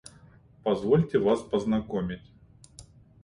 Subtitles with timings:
[0.63, 2.23] Позвольте вас познакомить.